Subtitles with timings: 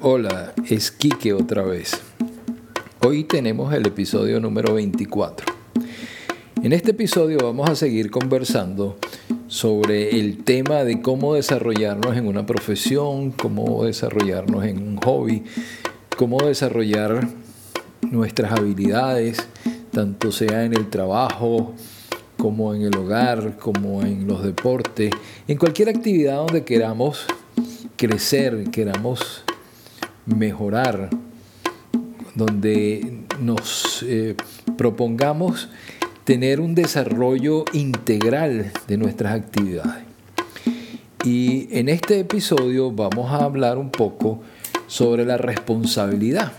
[0.00, 1.92] Hola, es Quique otra vez.
[3.00, 5.46] Hoy tenemos el episodio número 24.
[6.62, 8.98] En este episodio vamos a seguir conversando
[9.46, 15.44] sobre el tema de cómo desarrollarnos en una profesión, cómo desarrollarnos en un hobby,
[16.18, 17.26] cómo desarrollar
[18.02, 19.38] nuestras habilidades,
[19.90, 21.72] tanto sea en el trabajo,
[22.36, 25.12] como en el hogar, como en los deportes,
[25.48, 27.24] en cualquier actividad donde queramos
[27.96, 29.44] crecer, queramos
[30.26, 31.10] mejorar,
[32.34, 34.36] donde nos eh,
[34.76, 35.68] propongamos
[36.24, 40.04] tener un desarrollo integral de nuestras actividades.
[41.24, 44.40] Y en este episodio vamos a hablar un poco
[44.86, 46.52] sobre la responsabilidad.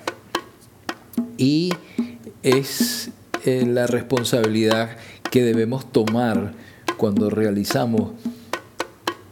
[1.38, 1.74] Y
[2.44, 3.12] es
[3.46, 4.98] eh, la responsabilidad
[5.32, 6.54] que debemos tomar
[6.98, 8.12] cuando realizamos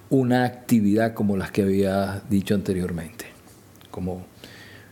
[0.09, 3.31] una actividad como las que había dicho anteriormente
[3.91, 4.25] como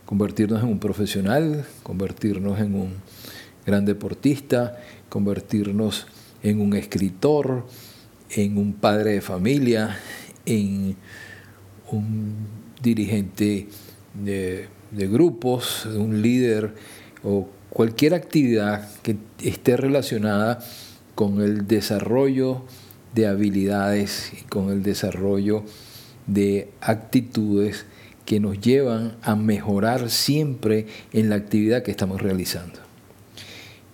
[0.10, 2.94] convertirnos en un profesional, convertirnos en un
[3.64, 6.08] gran deportista, convertirnos
[6.42, 7.68] en un escritor,
[8.32, 10.00] en un padre de familia,
[10.48, 10.96] en
[11.92, 12.34] un
[12.82, 13.68] dirigente
[14.16, 16.74] de, grupos, un líder
[17.24, 20.58] o cualquier actividad que esté relacionada
[21.14, 22.64] con el desarrollo
[23.14, 25.66] de habilidades y con el desarrollo
[26.26, 27.86] de actitudes
[28.30, 32.80] que nos llevan a mejorar siempre en la actividad que estamos realizando.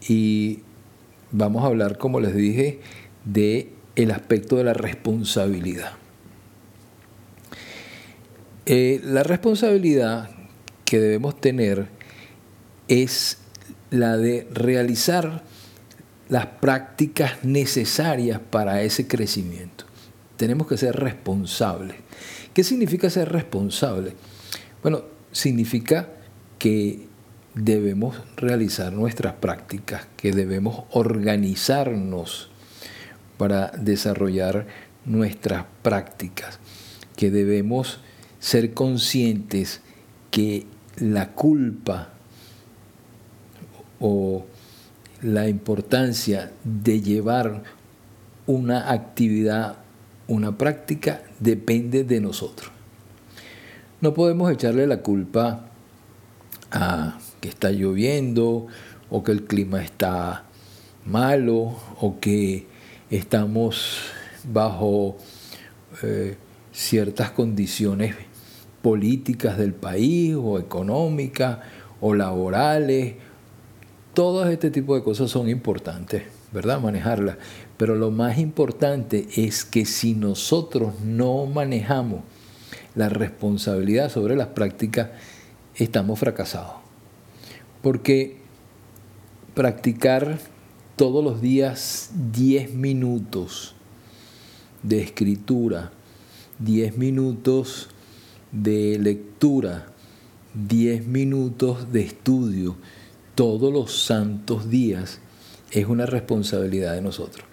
[0.10, 0.60] Y
[1.32, 2.82] vamos a hablar, como les dije,
[3.24, 5.94] de el aspecto de la responsabilidad.
[8.66, 10.30] Eh, la responsabilidad
[10.84, 11.88] que debemos tener
[12.90, 13.38] es
[13.90, 15.46] la de realizar
[16.28, 19.86] las prácticas necesarias para ese crecimiento.
[20.36, 22.05] Tenemos que ser responsables.
[22.56, 24.14] ¿Qué significa ser responsable?
[24.82, 25.02] Bueno,
[25.34, 26.08] significa
[26.58, 27.06] que
[27.54, 32.50] debemos realizar nuestras prácticas, que debemos organizarnos
[33.38, 34.68] para desarrollar
[35.04, 36.60] nuestras prácticas,
[37.18, 38.00] que debemos
[38.40, 39.82] ser conscientes
[40.32, 40.66] que
[40.96, 42.14] la culpa
[44.00, 44.46] o
[45.22, 47.64] la importancia de llevar
[48.48, 49.80] una actividad
[50.28, 52.72] una práctica depende de nosotros.
[54.02, 55.68] No podemos echarle la culpa
[56.72, 58.68] a que está lloviendo
[59.10, 60.46] o que el clima está
[61.06, 62.68] malo o que
[63.10, 64.02] estamos
[64.44, 65.18] bajo
[66.04, 66.36] eh,
[66.72, 68.16] ciertas condiciones
[68.82, 71.60] políticas del país o económicas
[72.02, 73.16] o laborales.
[74.14, 76.80] Todo este tipo de cosas son importantes, ¿verdad?
[76.80, 77.38] Manejarlas.
[77.78, 82.22] Pero lo más importante es que si nosotros no manejamos
[82.96, 85.10] la responsabilidad sobre las prácticas,
[85.76, 86.76] estamos fracasados.
[87.82, 88.38] Porque
[89.54, 90.40] practicar
[90.96, 93.76] todos los días 10 minutos
[94.82, 95.92] de escritura,
[96.60, 97.90] 10 minutos
[98.54, 99.88] de lectura,
[100.54, 102.78] 10 minutos de estudio,
[103.36, 105.20] todos los santos días,
[105.72, 107.46] es una responsabilidad de nosotros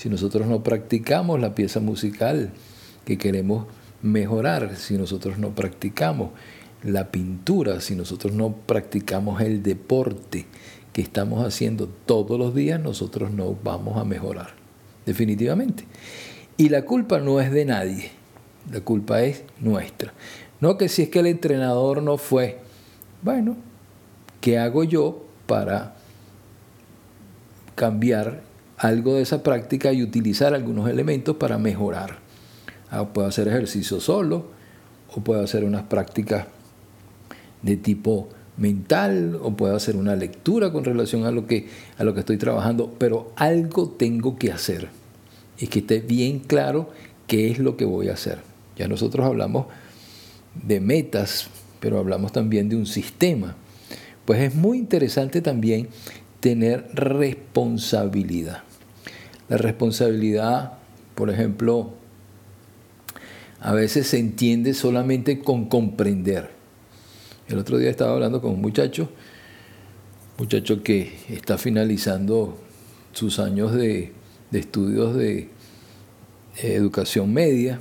[0.00, 2.52] si nosotros no practicamos la pieza musical
[3.04, 3.66] que queremos
[4.00, 6.30] mejorar, si nosotros no practicamos
[6.82, 10.46] la pintura, si nosotros no practicamos el deporte
[10.94, 14.54] que estamos haciendo todos los días, nosotros no vamos a mejorar,
[15.04, 15.84] definitivamente.
[16.56, 18.10] Y la culpa no es de nadie,
[18.72, 20.14] la culpa es nuestra.
[20.62, 22.60] No que si es que el entrenador no fue,
[23.20, 23.54] bueno,
[24.40, 25.94] ¿qué hago yo para
[27.74, 28.48] cambiar
[28.80, 32.18] algo de esa práctica y utilizar algunos elementos para mejorar.
[32.90, 34.46] Ah, puedo hacer ejercicio solo
[35.14, 36.46] o puedo hacer unas prácticas
[37.62, 41.68] de tipo mental o puedo hacer una lectura con relación a lo que,
[41.98, 44.88] a lo que estoy trabajando, pero algo tengo que hacer
[45.58, 46.88] y que esté bien claro
[47.26, 48.38] qué es lo que voy a hacer.
[48.78, 49.66] Ya nosotros hablamos
[50.54, 53.56] de metas, pero hablamos también de un sistema.
[54.24, 55.88] Pues es muy interesante también
[56.40, 58.62] tener responsabilidad.
[59.50, 60.74] La responsabilidad,
[61.16, 61.94] por ejemplo,
[63.58, 66.50] a veces se entiende solamente con comprender.
[67.48, 69.10] El otro día estaba hablando con un muchacho,
[70.38, 72.58] muchacho que está finalizando
[73.12, 74.12] sus años de,
[74.52, 75.48] estudios de
[76.62, 77.80] educación media,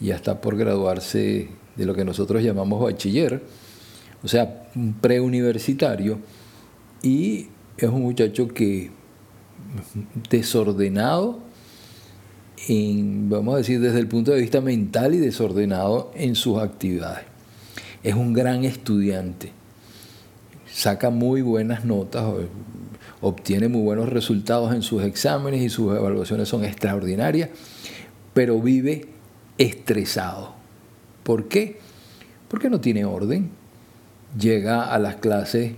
[0.00, 3.42] y ya está por graduarse de lo que nosotros llamamos bachiller,
[4.22, 6.18] o sea, un preuniversitario,
[7.02, 9.03] y es un muchacho que
[10.30, 11.40] desordenado,
[12.68, 17.24] en, vamos a decir, desde el punto de vista mental y desordenado en sus actividades.
[18.02, 19.52] es un gran estudiante,
[20.70, 22.24] saca muy buenas notas,
[23.20, 27.50] obtiene muy buenos resultados en sus exámenes y sus evaluaciones son extraordinarias,
[28.34, 29.08] pero vive
[29.56, 30.54] estresado.
[31.22, 31.78] ¿Por qué?
[32.48, 33.50] Porque no tiene orden.
[34.38, 35.72] Llega a las clases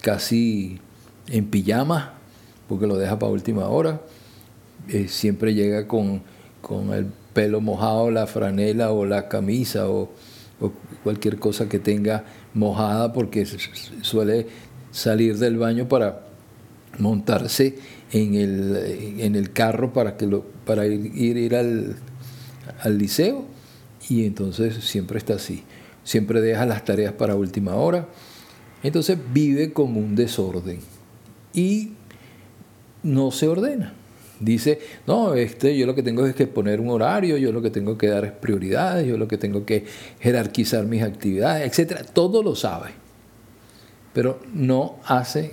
[0.00, 0.80] casi
[1.28, 2.17] en pijama,
[2.68, 4.00] porque lo deja para última hora.
[4.88, 6.22] Eh, siempre llega con,
[6.92, 10.10] el pelo mojado, la franela o la camisa o,
[11.04, 13.46] cualquier cosa que tenga mojada, porque
[14.02, 14.46] suele
[14.90, 16.26] salir del baño para
[16.98, 17.76] montarse
[18.12, 21.96] en el, carro para, que lo, para ir, ir, al,
[22.80, 23.44] al liceo
[24.08, 25.62] y entonces siempre está así.
[26.02, 28.08] Siempre deja las tareas para última hora.
[28.82, 30.80] Entonces vive como un desorden
[31.52, 31.92] y
[33.02, 33.94] no se ordena.
[34.40, 37.70] Dice, no, este, yo lo que tengo es que poner un horario, yo lo que
[37.70, 39.84] tengo que dar es prioridades, yo lo que tengo que
[40.20, 42.06] jerarquizar mis actividades, etc.
[42.12, 42.90] Todo lo sabe,
[44.12, 45.52] pero no hace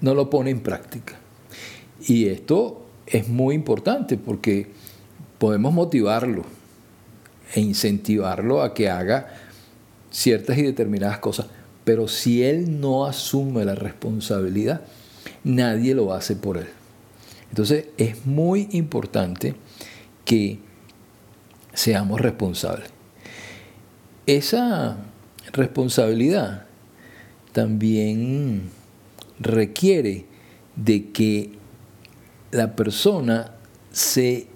[0.00, 1.14] no lo pone en práctica.
[2.06, 4.68] Y esto es muy importante porque
[5.38, 6.44] podemos motivarlo
[7.54, 9.28] e incentivarlo a que haga
[10.10, 11.46] ciertas y determinadas cosas,
[11.84, 14.82] pero si él no asume la responsabilidad,
[15.46, 16.66] nadie lo hace por él.
[17.50, 19.54] Entonces es muy importante
[20.24, 20.58] que
[21.72, 22.90] seamos responsables.
[24.26, 24.98] Esa
[25.52, 26.66] responsabilidad
[27.52, 28.70] también
[29.38, 30.26] requiere
[30.74, 31.52] de que
[32.50, 33.52] la persona
[33.92, 34.48] se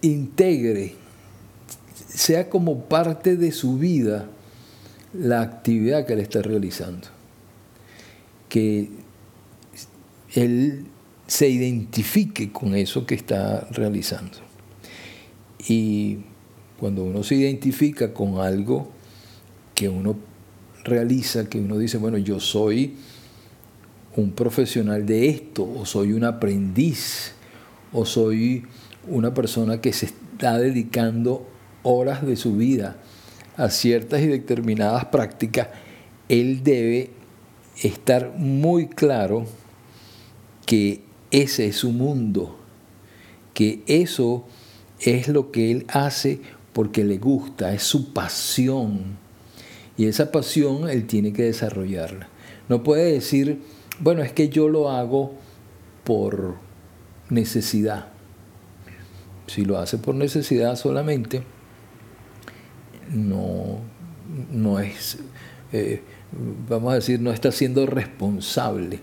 [0.00, 0.94] integre,
[2.06, 4.28] sea como parte de su vida
[5.12, 7.08] la actividad que él está realizando.
[8.48, 9.03] Que
[10.34, 10.86] él
[11.26, 14.38] se identifique con eso que está realizando.
[15.66, 16.18] Y
[16.78, 18.90] cuando uno se identifica con algo
[19.74, 20.16] que uno
[20.84, 22.96] realiza, que uno dice, bueno, yo soy
[24.16, 27.32] un profesional de esto, o soy un aprendiz,
[27.92, 28.64] o soy
[29.08, 31.46] una persona que se está dedicando
[31.82, 32.96] horas de su vida
[33.56, 35.68] a ciertas y determinadas prácticas,
[36.28, 37.10] él debe
[37.82, 39.46] estar muy claro
[40.66, 42.56] que ese es su mundo,
[43.52, 44.46] que eso
[45.00, 46.40] es lo que él hace
[46.72, 49.16] porque le gusta, es su pasión.
[49.96, 52.28] Y esa pasión él tiene que desarrollarla.
[52.68, 53.60] No puede decir,
[54.00, 55.34] bueno, es que yo lo hago
[56.02, 56.56] por
[57.30, 58.08] necesidad.
[59.46, 61.42] Si lo hace por necesidad solamente,
[63.12, 63.80] no,
[64.50, 65.18] no es,
[65.72, 66.02] eh,
[66.68, 69.00] vamos a decir, no está siendo responsable.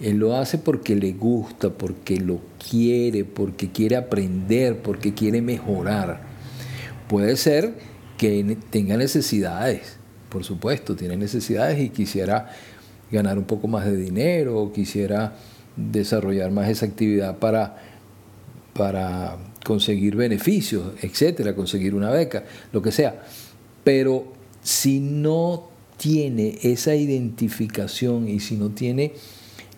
[0.00, 2.40] Él lo hace porque le gusta, porque lo
[2.70, 6.20] quiere, porque quiere aprender, porque quiere mejorar.
[7.08, 7.74] Puede ser
[8.16, 9.96] que tenga necesidades,
[10.28, 12.50] por supuesto, tiene necesidades y quisiera
[13.10, 15.36] ganar un poco más de dinero o quisiera
[15.76, 17.76] desarrollar más esa actividad para,
[18.74, 23.22] para conseguir beneficios, etcétera, conseguir una beca, lo que sea.
[23.84, 29.14] Pero si no tiene esa identificación y si no tiene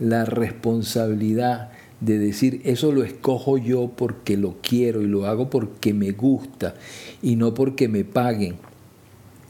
[0.00, 1.70] la responsabilidad
[2.00, 6.74] de decir eso lo escojo yo porque lo quiero y lo hago porque me gusta
[7.22, 8.56] y no porque me paguen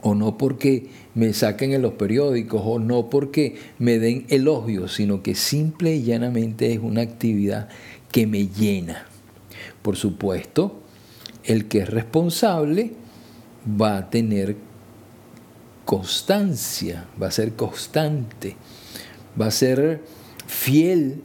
[0.01, 5.21] o no porque me saquen en los periódicos o no porque me den elogios, sino
[5.21, 7.69] que simple y llanamente es una actividad
[8.11, 9.05] que me llena.
[9.81, 10.81] Por supuesto,
[11.43, 12.93] el que es responsable
[13.79, 14.55] va a tener
[15.85, 18.55] constancia, va a ser constante,
[19.39, 20.01] va a ser
[20.61, 21.23] fiel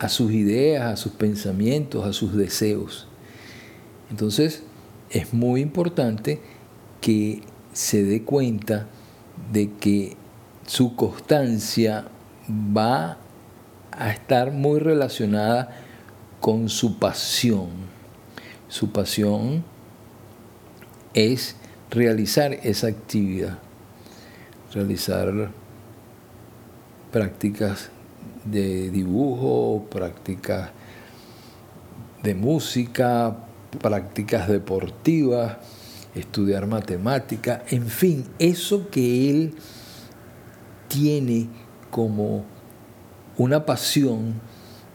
[0.00, 3.06] a sus ideas, a sus pensamientos, a sus deseos.
[4.10, 4.64] Entonces,
[5.10, 6.40] es muy importante
[7.00, 8.88] que se dé cuenta
[9.52, 10.16] de que
[10.66, 12.08] su constancia
[12.50, 13.18] va
[13.92, 15.76] a estar muy relacionada
[16.40, 17.68] con su pasión.
[18.66, 19.62] Su pasión
[21.12, 21.54] es
[21.92, 23.56] realizar esa actividad,
[24.72, 25.52] realizar
[27.12, 27.92] prácticas
[28.44, 30.70] de dibujo, prácticas
[32.22, 33.36] de música,
[33.80, 35.56] prácticas deportivas,
[36.14, 39.54] estudiar matemática, en fin, eso que él
[40.88, 41.48] tiene
[41.90, 42.44] como
[43.36, 44.34] una pasión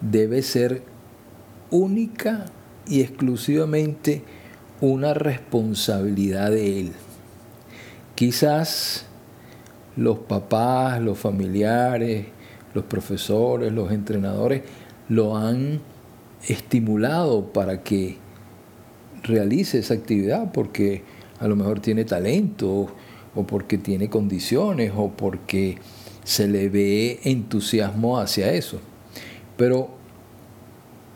[0.02, 0.84] debe ser
[1.72, 2.46] única
[2.88, 4.24] y exclusivamente
[4.82, 6.92] una responsabilidad de él.
[8.16, 9.06] Quizás
[9.96, 12.28] los papás, los familiares,
[12.74, 14.64] los profesores, los entrenadores
[15.08, 15.82] lo han
[16.48, 18.18] estimulado para que
[19.24, 21.04] realice esa actividad porque
[21.40, 22.88] a lo mejor tiene talento
[23.36, 25.78] o porque tiene condiciones o porque
[26.24, 28.80] se le ve entusiasmo hacia eso.
[29.58, 29.90] Pero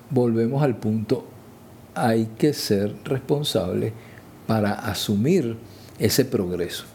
[0.09, 1.25] volvemos al punto,
[1.95, 3.93] hay que ser responsable
[4.47, 5.57] para asumir
[5.99, 6.85] ese progreso.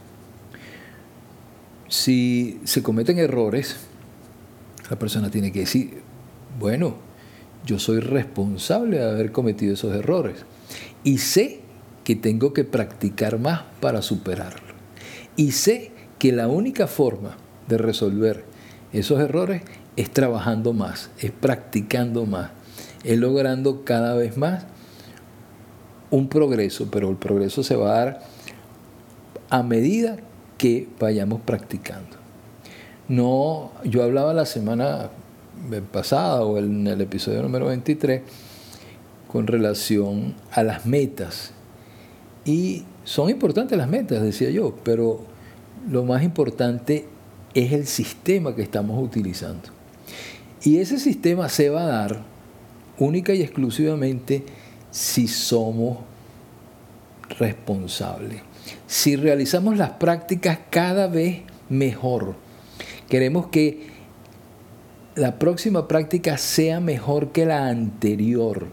[1.88, 3.76] Si se cometen errores,
[4.90, 6.00] la persona tiene que decir,
[6.58, 6.94] bueno,
[7.66, 10.44] yo soy responsable de haber cometido esos errores
[11.04, 11.60] y sé
[12.04, 14.74] que tengo que practicar más para superarlo.
[15.36, 17.36] Y sé que la única forma
[17.68, 18.44] de resolver
[18.92, 19.62] esos errores
[19.96, 22.50] es trabajando más, es practicando más,
[23.04, 24.64] es logrando cada vez más
[26.10, 28.20] un progreso, pero el progreso se va a dar
[29.50, 30.16] a medida
[30.56, 32.17] que vayamos practicando.
[33.08, 35.08] No, yo hablaba la semana
[35.92, 38.22] pasada o en el episodio número 23
[39.30, 41.52] con relación a las metas.
[42.44, 45.20] Y son importantes las metas, decía yo, pero
[45.90, 47.06] lo más importante
[47.54, 49.68] es el sistema que estamos utilizando.
[50.62, 52.22] Y ese sistema se va a dar
[52.98, 54.44] única y exclusivamente
[54.90, 55.98] si somos
[57.38, 58.42] responsables.
[58.86, 62.47] Si realizamos las prácticas cada vez mejor.
[63.08, 63.86] Queremos que
[65.14, 68.66] la próxima práctica sea mejor que la anterior.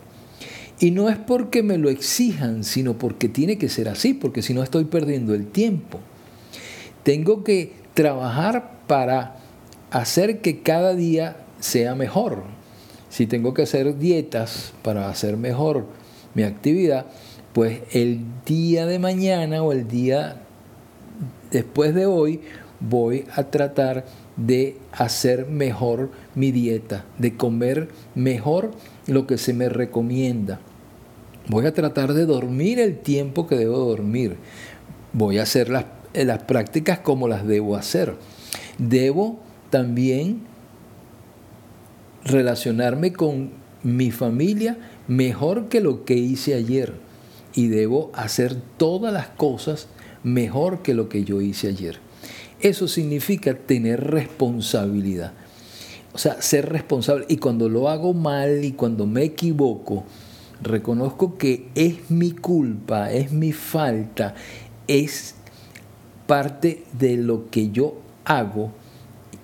[0.79, 4.53] Y no es porque me lo exijan, sino porque tiene que ser así, porque si
[4.53, 5.99] no estoy perdiendo el tiempo.
[7.03, 9.37] Tengo que trabajar para
[9.91, 12.43] hacer que cada día sea mejor.
[13.09, 15.85] Si tengo que hacer dietas para hacer mejor
[16.33, 17.05] mi actividad,
[17.53, 20.41] pues el día de mañana o el día
[21.51, 22.41] después de hoy
[22.81, 24.05] voy a tratar
[24.37, 28.71] de hacer mejor mi dieta, de comer mejor
[29.07, 30.59] lo que se me recomienda.
[31.47, 34.35] Voy a tratar de dormir el tiempo que debo dormir.
[35.13, 38.15] Voy a hacer las, las prácticas como las debo hacer.
[38.77, 39.39] Debo
[39.69, 40.41] también
[42.23, 43.51] relacionarme con
[43.83, 44.77] mi familia
[45.07, 46.93] mejor que lo que hice ayer.
[47.53, 49.87] Y debo hacer todas las cosas
[50.23, 51.99] mejor que lo que yo hice ayer.
[52.65, 55.33] Eso significa tener responsabilidad.
[56.13, 57.25] O sea, ser responsable.
[57.29, 60.03] Y cuando lo hago mal y cuando me equivoco,
[60.63, 64.33] reconozco que es mi culpa, es mi falta,
[64.87, 65.35] es
[66.25, 68.71] parte de lo que yo hago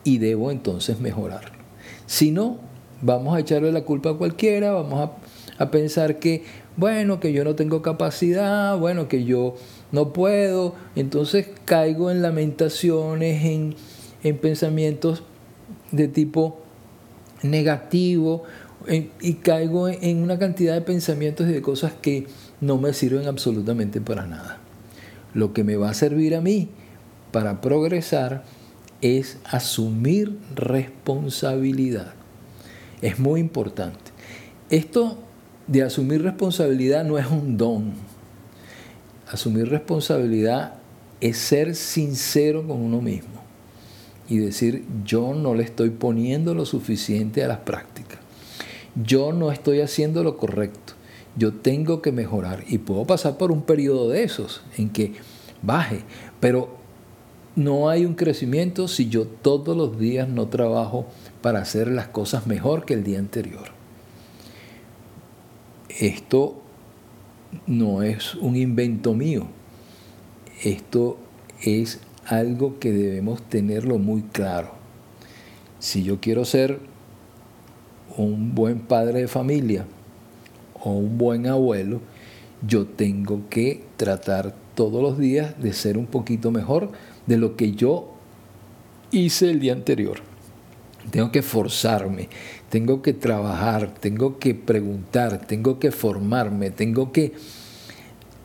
[0.03, 1.59] y debo entonces mejorarlo.
[2.07, 2.57] Si no,
[3.03, 6.43] vamos a echarle la culpa a cualquiera, vamos a, a pensar que,
[6.75, 9.57] bueno, que yo no tengo capacidad, bueno, que yo
[9.91, 13.75] no puedo, entonces caigo en lamentaciones, en,
[14.23, 15.23] en pensamientos
[15.91, 16.59] de tipo
[17.43, 18.43] negativo
[19.19, 22.27] y caigo en una cantidad de pensamientos y de cosas que
[22.61, 24.59] no me sirven absolutamente para nada.
[25.33, 26.69] Lo que me va a servir a mí
[27.31, 28.43] para progresar
[29.01, 32.13] es asumir responsabilidad.
[33.01, 34.11] Es muy importante.
[34.69, 35.17] Esto
[35.67, 37.93] de asumir responsabilidad no es un don,
[39.31, 40.75] asumir responsabilidad
[41.21, 43.41] es ser sincero con uno mismo
[44.27, 48.19] y decir, yo no le estoy poniendo lo suficiente a las prácticas.
[48.95, 50.93] Yo no estoy haciendo lo correcto.
[51.35, 55.13] Yo tengo que mejorar y puedo pasar por un periodo de esos en que
[55.61, 56.01] baje,
[56.39, 56.77] pero
[57.55, 61.05] no hay un crecimiento si yo todos los días no trabajo
[61.41, 63.69] para hacer las cosas mejor que el día anterior.
[65.89, 66.60] Esto
[67.67, 69.47] no es un invento mío.
[70.63, 71.17] Esto
[71.63, 74.71] es algo que debemos tenerlo muy claro.
[75.79, 76.79] Si yo quiero ser
[78.17, 79.85] un buen padre de familia
[80.83, 82.01] o un buen abuelo,
[82.65, 86.91] yo tengo que tratar todos los días de ser un poquito mejor
[87.25, 88.13] de lo que yo
[89.11, 90.30] hice el día anterior.
[91.09, 92.29] Tengo que forzarme,
[92.69, 97.33] tengo que trabajar, tengo que preguntar, tengo que formarme, tengo que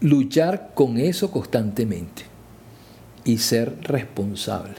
[0.01, 2.23] luchar con eso constantemente
[3.25, 4.77] y ser responsable.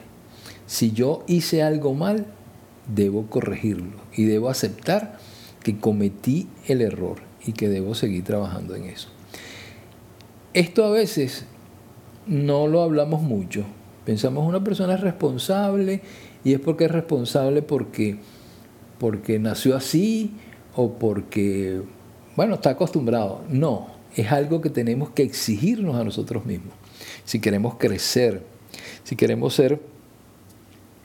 [0.65, 2.25] Si yo hice algo mal,
[2.93, 5.17] debo corregirlo y debo aceptar
[5.63, 9.09] que cometí el error y que debo seguir trabajando en eso.
[10.53, 11.45] Esto a veces
[12.25, 13.65] no lo hablamos mucho.
[14.07, 15.99] Pensamos una persona es responsable
[16.45, 18.15] y es porque es responsable porque
[18.99, 20.31] porque nació así
[20.77, 21.81] o porque,
[22.37, 23.43] bueno, está acostumbrado.
[23.49, 26.73] No, es algo que tenemos que exigirnos a nosotros mismos.
[27.25, 28.43] Si queremos crecer,
[29.03, 29.81] si queremos ser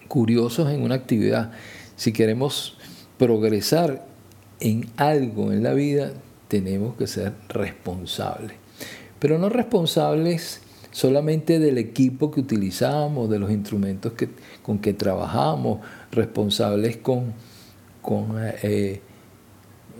[0.06, 1.50] curiosos en una actividad,
[1.96, 2.78] si queremos
[3.18, 4.06] progresar
[4.60, 6.12] en algo en la vida,
[6.46, 8.56] tenemos que ser responsables.
[9.18, 10.60] Pero no responsables
[10.92, 14.12] solamente del equipo que utilizamos, de los instrumentos
[14.62, 15.80] con que trabajamos,
[16.12, 17.32] responsables con,
[18.00, 19.00] con eh,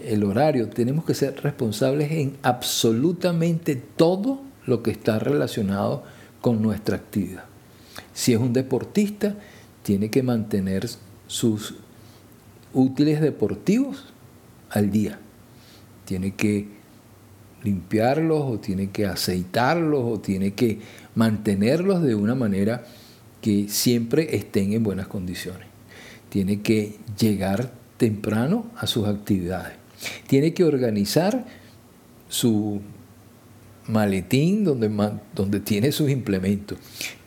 [0.05, 6.05] el horario, tenemos que ser responsables en absolutamente todo lo que está relacionado
[6.41, 7.45] con nuestra actividad.
[8.13, 9.35] Si es un deportista,
[9.83, 10.89] tiene que mantener
[11.27, 11.75] sus
[12.73, 14.13] útiles deportivos
[14.71, 15.19] al día.
[16.05, 16.82] Tiene que
[17.63, 20.79] limpiarlos o tiene que aceitarlos o tiene que
[21.15, 22.85] mantenerlos de una manera
[23.41, 25.67] que siempre estén en buenas condiciones.
[26.29, 29.75] Tiene que llegar temprano a sus actividades.
[30.27, 31.45] Tiene que organizar
[32.29, 32.81] su
[33.87, 34.91] maletín donde,
[35.35, 36.79] donde tiene sus implementos.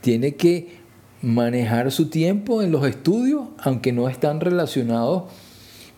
[0.02, 0.80] Tiene que
[1.22, 5.24] manejar su tiempo en los estudios, aunque no están relacionados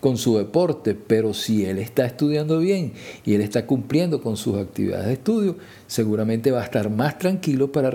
[0.00, 2.92] con su deporte, pero si él está estudiando bien
[3.24, 7.72] y él está cumpliendo con sus actividades de estudio, seguramente va a estar más tranquilo
[7.72, 7.90] para,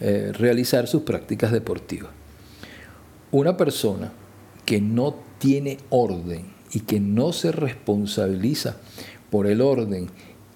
[0.00, 2.10] eh, realizar sus prácticas deportivas.
[3.30, 4.12] Una persona
[4.66, 8.76] que no tiene orden y que no se responsabiliza
[9.30, 10.08] por el orden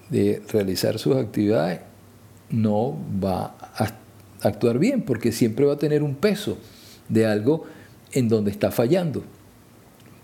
[0.09, 1.81] de realizar sus actividades,
[2.49, 3.93] no va a
[4.41, 6.57] actuar bien, porque siempre va a tener un peso
[7.09, 7.65] de algo
[8.11, 9.23] en donde está fallando.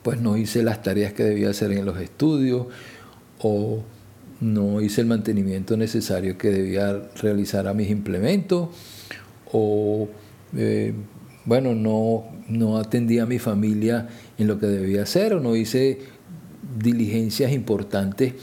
[0.07, 2.67] Pues no hice las tareas que debía hacer en los estudios
[3.39, 3.83] o
[4.39, 8.69] no hice el mantenimiento necesario que debía realizar a mis implementos
[9.51, 10.07] o
[10.55, 10.93] eh,
[11.43, 15.99] bueno, no, no atendí a mi familia en lo que debía hacer o no hice
[16.81, 18.33] diligencias importantes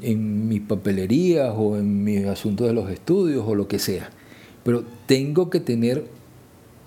[0.00, 4.08] en mis papelerías o en mis asuntos de los estudios o lo que sea.
[4.64, 6.02] Pero tengo que tener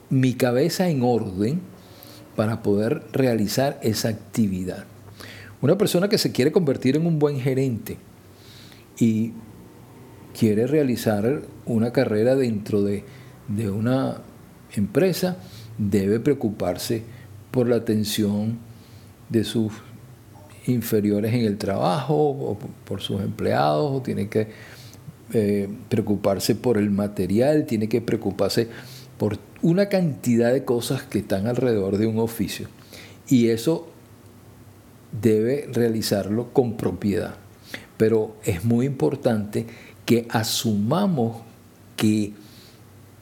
[0.10, 1.73] mi cabeza en orden
[2.36, 4.86] para poder realizar esa actividad.
[5.62, 7.98] Una persona que se quiere convertir en un buen gerente
[9.00, 9.32] y
[10.38, 13.04] quiere realizar una carrera dentro de,
[13.48, 14.18] de una
[14.75, 15.38] empresa,
[15.78, 17.04] debe preocuparse
[17.52, 18.58] por la atención
[19.30, 19.72] de sus
[20.65, 24.48] inferiores en el trabajo o por sus empleados, o tiene que
[25.34, 28.67] eh, preocuparse por el material, tiene que preocuparse
[29.23, 32.67] por una cantidad de cosas que están alrededor de un oficio.
[33.25, 33.88] Y eso
[35.13, 37.36] debe realizarlo con propiedad.
[37.95, 39.65] Pero es muy importante
[40.05, 41.38] que asumamos
[41.95, 42.33] que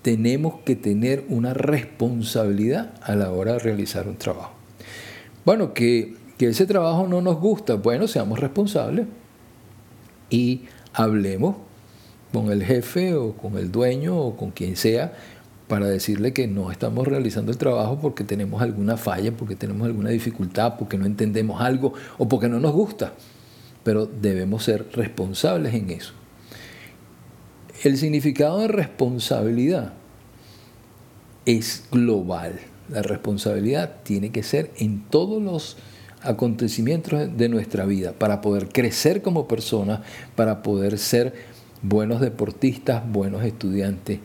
[0.01, 4.53] tenemos que tener una responsabilidad a la hora de realizar un trabajo.
[5.45, 9.05] Bueno, que, que ese trabajo no nos gusta, bueno, seamos responsables
[10.31, 11.57] y hablemos
[12.33, 15.13] con el jefe o con el dueño o con quien sea
[15.71, 20.09] para decirle que no estamos realizando el trabajo porque tenemos alguna falla, porque tenemos alguna
[20.09, 23.13] dificultad, porque no entendemos algo o porque no nos gusta.
[23.81, 26.11] Pero debemos ser responsables en eso.
[27.85, 29.93] El significado de responsabilidad
[31.45, 32.59] es global.
[32.89, 35.77] La responsabilidad tiene que ser en todos los
[36.21, 40.03] acontecimientos de nuestra vida para poder crecer como persona,
[40.35, 41.33] para poder ser
[41.81, 44.19] buenos deportistas, buenos estudiantes,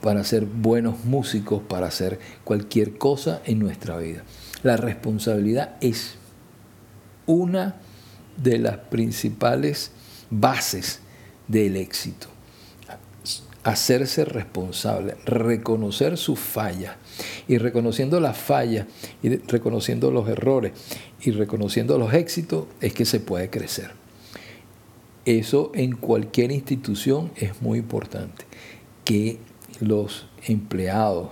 [0.00, 4.22] para ser buenos músicos, para hacer cualquier cosa en nuestra vida.
[4.62, 6.16] La responsabilidad es
[7.26, 7.76] una
[8.36, 9.90] de las principales
[10.30, 11.00] bases
[11.48, 12.28] del éxito
[13.68, 16.96] hacerse responsable, reconocer sus fallas.
[17.48, 18.86] Y reconociendo las fallas,
[19.22, 20.72] y reconociendo los errores,
[21.20, 23.90] y reconociendo los éxitos, es que se puede crecer.
[25.26, 28.46] Eso en cualquier institución es muy importante.
[29.04, 29.38] Que
[29.80, 31.30] los empleados,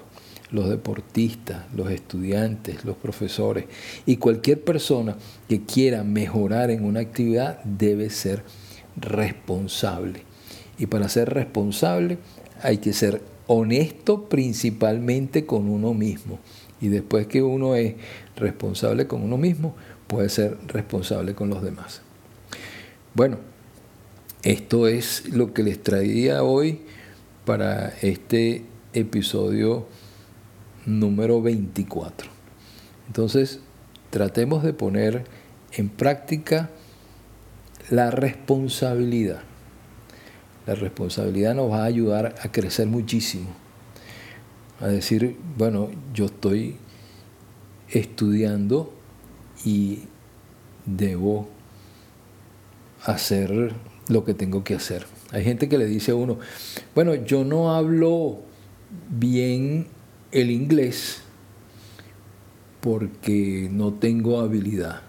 [0.50, 3.66] los deportistas, los estudiantes, los profesores
[4.06, 5.16] y cualquier persona
[5.48, 8.44] que quiera mejorar en una actividad debe ser
[8.96, 10.22] responsable
[10.78, 12.18] y para ser responsable
[12.62, 16.38] hay que ser honesto principalmente con uno mismo.
[16.80, 17.94] Y después que uno es
[18.36, 19.74] responsable con uno mismo,
[20.06, 22.02] puede ser responsable con los demás.
[23.14, 23.38] Bueno,
[24.42, 26.80] esto es lo que les traía hoy
[27.46, 29.86] para este episodio
[30.84, 32.28] número 24.
[33.06, 33.60] Entonces,
[34.10, 35.24] tratemos de poner
[35.72, 36.70] en práctica
[37.88, 39.42] la responsabilidad.
[40.66, 43.46] La responsabilidad nos va a ayudar a crecer muchísimo.
[44.80, 46.76] A decir, bueno, yo estoy
[47.88, 48.92] estudiando
[49.64, 50.00] y
[50.84, 51.48] debo
[53.04, 53.72] hacer
[54.08, 55.06] lo que tengo que hacer.
[55.32, 56.38] Hay gente que le dice a uno,
[56.94, 58.40] bueno, yo no hablo
[59.08, 59.86] bien
[60.32, 61.22] el inglés
[62.80, 65.00] porque no tengo habilidad.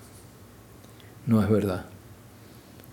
[1.26, 1.86] No es verdad.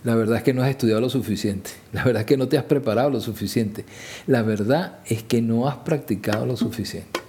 [0.02, 1.70] La verdad es que no has estudiado lo suficiente.
[1.92, 3.86] La verdad es que no te has preparado lo suficiente.
[4.26, 7.20] La verdad es que no has practicado lo suficiente.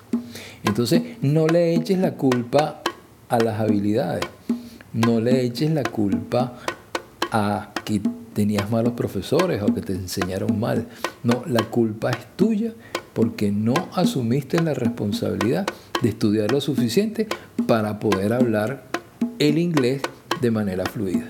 [0.66, 2.82] Entonces, no le eches la culpa
[3.30, 4.26] a las habilidades.
[4.92, 6.60] No le eches la culpa
[7.32, 8.02] a que
[8.36, 10.88] tenías malos profesores o que te enseñaron mal.
[11.24, 12.74] No, la culpa es tuya
[13.14, 15.66] porque no asumiste la responsabilidad
[16.02, 17.28] de estudiar lo suficiente
[17.66, 18.84] para poder hablar
[19.40, 20.02] el inglés
[20.42, 21.30] de manera fluida.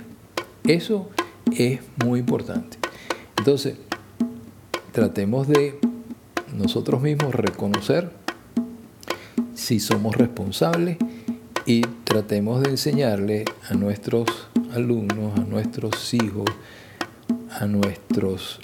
[0.64, 1.10] Eso
[1.56, 2.78] es muy importante.
[3.38, 3.76] Entonces,
[4.92, 5.80] tratemos de
[6.58, 8.10] nosotros mismos reconocer
[9.54, 10.98] si somos responsables
[11.68, 14.26] y tratemos de enseñarle a nuestros
[14.74, 16.46] alumnos, a nuestros hijos,
[17.60, 18.60] a nuestros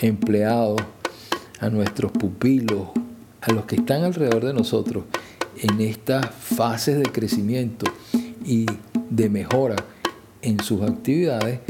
[0.00, 0.80] empleados,
[1.60, 2.88] a nuestros pupilos,
[3.40, 5.04] a los que están alrededor de nosotros
[5.60, 7.86] en estas fases de crecimiento
[8.44, 8.66] y
[9.10, 9.76] de mejora
[10.42, 11.60] en sus actividades,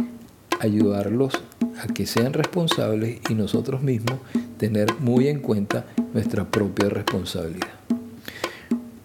[0.60, 1.34] ayudarlos
[1.82, 4.18] a que sean responsables y nosotros mismos
[4.58, 7.74] tener muy en cuenta nuestra propia responsabilidad.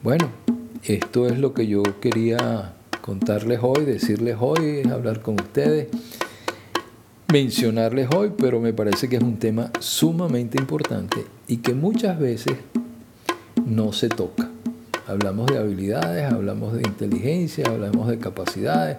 [0.01, 0.29] Bueno,
[0.83, 5.87] esto es lo que yo quería contarles hoy, decirles hoy, hablar con ustedes,
[7.31, 12.55] mencionarles hoy, pero me parece que es un tema sumamente importante y que muchas veces
[13.65, 14.49] no se toca.
[15.05, 18.97] Hablamos de habilidades, hablamos de inteligencia, hablamos de capacidades,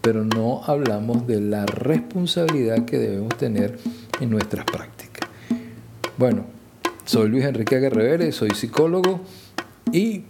[0.00, 3.78] pero no hablamos de la responsabilidad que debemos tener
[4.20, 5.28] en nuestras prácticas.
[6.16, 6.46] Bueno,
[7.04, 9.20] soy Luis Enrique Guerrero, soy psicólogo
[9.92, 10.24] y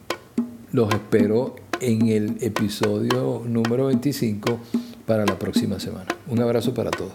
[0.72, 4.58] los espero en el episodio número 25
[5.06, 6.08] para la próxima semana.
[6.26, 7.14] Un abrazo para todos.